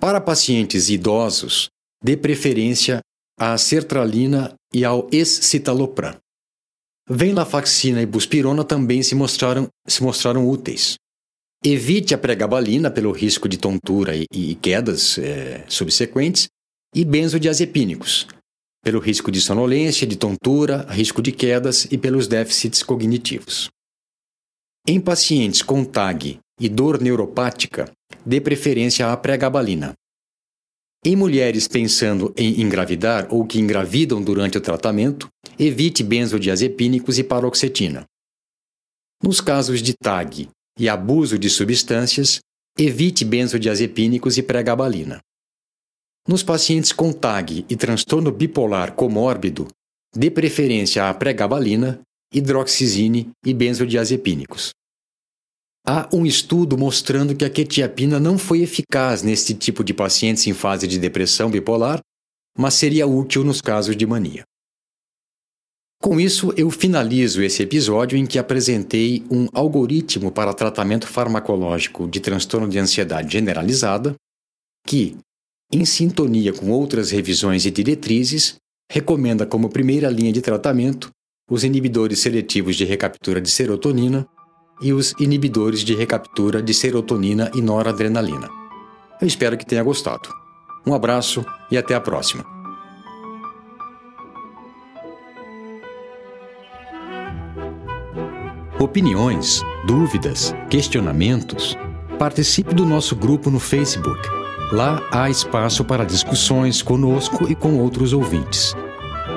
Para 0.00 0.20
pacientes 0.20 0.88
idosos, 0.88 1.68
dê 2.02 2.16
preferência 2.16 3.00
à 3.38 3.56
sertralina 3.58 4.54
e 4.72 4.84
ao 4.84 5.08
escitalopram. 5.12 6.16
Venlafaxina 7.08 8.00
e 8.00 8.06
buspirona 8.06 8.64
também 8.64 9.02
se 9.02 9.14
mostraram, 9.14 9.68
se 9.86 10.02
mostraram 10.02 10.48
úteis. 10.48 10.94
Evite 11.62 12.14
a 12.14 12.18
pregabalina 12.18 12.90
pelo 12.90 13.12
risco 13.12 13.48
de 13.48 13.58
tontura 13.58 14.16
e, 14.16 14.24
e 14.32 14.54
quedas 14.54 15.18
é, 15.18 15.64
subsequentes 15.68 16.48
e 16.94 17.04
benzodiazepínicos, 17.04 18.26
pelo 18.82 18.98
risco 18.98 19.30
de 19.30 19.40
sonolência, 19.40 20.06
de 20.06 20.16
tontura, 20.16 20.86
risco 20.88 21.22
de 21.22 21.32
quedas 21.32 21.86
e 21.90 21.98
pelos 21.98 22.26
déficits 22.26 22.82
cognitivos. 22.82 23.68
Em 24.86 25.00
pacientes 25.00 25.62
com 25.62 25.84
TAG 25.84 26.38
e 26.58 26.68
dor 26.68 27.00
neuropática, 27.00 27.90
dê 28.24 28.40
preferência 28.40 29.12
à 29.12 29.16
pregabalina. 29.16 29.92
Em 31.04 31.16
mulheres 31.16 31.66
pensando 31.66 32.34
em 32.36 32.60
engravidar 32.60 33.26
ou 33.30 33.46
que 33.46 33.58
engravidam 33.58 34.22
durante 34.22 34.58
o 34.58 34.60
tratamento, 34.60 35.28
evite 35.58 36.02
benzodiazepínicos 36.02 37.18
e 37.18 37.24
paroxetina. 37.24 38.04
Nos 39.22 39.40
casos 39.40 39.82
de 39.82 39.94
TAG 39.94 40.48
e 40.78 40.88
abuso 40.88 41.38
de 41.38 41.48
substâncias, 41.48 42.40
evite 42.78 43.24
benzodiazepínicos 43.24 44.38
e 44.38 44.42
pregabalina. 44.42 45.20
Nos 46.30 46.44
pacientes 46.44 46.92
com 46.92 47.12
TAG 47.12 47.66
e 47.68 47.74
transtorno 47.74 48.30
bipolar 48.30 48.92
comórbido, 48.92 49.66
dê 50.14 50.30
preferência 50.30 51.10
à 51.10 51.12
pregabalina 51.12 52.00
hidroxizine 52.32 53.32
e 53.44 53.52
benzodiazepínicos. 53.52 54.70
Há 55.84 56.08
um 56.14 56.24
estudo 56.24 56.78
mostrando 56.78 57.34
que 57.34 57.44
a 57.44 57.50
quetiapina 57.50 58.20
não 58.20 58.38
foi 58.38 58.60
eficaz 58.60 59.24
neste 59.24 59.54
tipo 59.54 59.82
de 59.82 59.92
pacientes 59.92 60.46
em 60.46 60.54
fase 60.54 60.86
de 60.86 61.00
depressão 61.00 61.50
bipolar, 61.50 61.98
mas 62.56 62.74
seria 62.74 63.08
útil 63.08 63.42
nos 63.42 63.60
casos 63.60 63.96
de 63.96 64.06
mania. 64.06 64.44
Com 66.00 66.20
isso, 66.20 66.54
eu 66.56 66.70
finalizo 66.70 67.42
esse 67.42 67.64
episódio 67.64 68.16
em 68.16 68.24
que 68.24 68.38
apresentei 68.38 69.24
um 69.28 69.48
algoritmo 69.52 70.30
para 70.30 70.54
tratamento 70.54 71.08
farmacológico 71.08 72.06
de 72.06 72.20
transtorno 72.20 72.68
de 72.68 72.78
ansiedade 72.78 73.32
generalizada, 73.32 74.14
que, 74.86 75.18
em 75.72 75.84
sintonia 75.84 76.52
com 76.52 76.70
outras 76.70 77.10
revisões 77.10 77.64
e 77.64 77.70
diretrizes, 77.70 78.56
recomenda 78.90 79.46
como 79.46 79.68
primeira 79.68 80.10
linha 80.10 80.32
de 80.32 80.40
tratamento 80.40 81.10
os 81.50 81.64
inibidores 81.64 82.20
seletivos 82.20 82.76
de 82.76 82.84
recaptura 82.84 83.40
de 83.40 83.50
serotonina 83.50 84.26
e 84.80 84.92
os 84.92 85.12
inibidores 85.18 85.80
de 85.80 85.94
recaptura 85.94 86.62
de 86.62 86.72
serotonina 86.72 87.50
e 87.54 87.60
noradrenalina. 87.60 88.48
Eu 89.20 89.26
espero 89.26 89.58
que 89.58 89.66
tenha 89.66 89.82
gostado. 89.82 90.28
Um 90.86 90.94
abraço 90.94 91.44
e 91.70 91.76
até 91.76 91.94
a 91.94 92.00
próxima. 92.00 92.60
opiniões, 98.90 99.62
dúvidas, 99.84 100.54
questionamentos, 100.70 101.76
participe 102.18 102.74
do 102.74 102.86
nosso 102.86 103.14
grupo 103.14 103.50
no 103.50 103.60
Facebook. 103.60 104.39
Lá 104.72 105.02
há 105.10 105.28
espaço 105.28 105.84
para 105.84 106.06
discussões 106.06 106.80
conosco 106.80 107.50
e 107.50 107.56
com 107.56 107.80
outros 107.80 108.12
ouvintes. 108.12 108.76